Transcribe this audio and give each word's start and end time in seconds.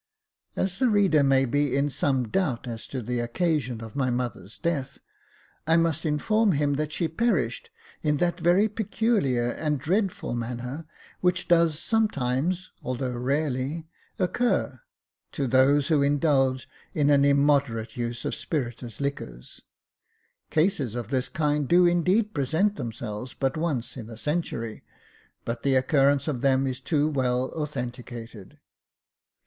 As 0.55 0.79
the 0.79 0.89
reader 0.89 1.21
may 1.21 1.45
be 1.45 1.77
in 1.77 1.87
some 1.87 2.27
doubt 2.27 2.67
as 2.67 2.87
to 2.87 3.03
the 3.03 3.19
occasion 3.19 3.81
of 3.81 3.95
my 3.95 4.09
mother's 4.09 4.57
death, 4.57 4.97
I 5.67 5.77
must 5.77 6.07
inform 6.07 6.53
him 6.53 6.73
that 6.73 6.91
she 6.91 7.07
perished 7.07 7.69
in 8.01 8.17
that 8.17 8.39
very 8.39 8.67
peculiar 8.67 9.51
and 9.51 9.77
dreadful 9.79 10.33
manner, 10.33 10.87
which 11.19 11.47
does 11.47 11.77
sometimes, 11.77 12.71
although 12.81 13.11
rarely, 13.11 13.85
occur, 14.17 14.79
to 15.33 15.45
those 15.45 15.89
who 15.89 16.01
indulge 16.01 16.67
in 16.95 17.11
an 17.11 17.23
immoderate 17.23 17.95
use 17.95 18.25
of 18.25 18.33
spirituous 18.33 18.99
liquors. 18.99 19.61
Cases 20.49 20.95
of 20.95 21.09
this 21.09 21.29
kind 21.29 21.67
do 21.67 21.85
indeed 21.85 22.33
present 22.33 22.75
themselves 22.75 23.35
but 23.35 23.55
once 23.55 23.95
in 23.95 24.09
a 24.09 24.17
century, 24.17 24.81
but 25.45 25.61
the 25.61 25.75
occurrence 25.75 26.27
of 26.27 26.41
them 26.41 26.65
is 26.65 26.79
too 26.81 27.07
well 27.07 27.49
authenticated. 27.53 28.57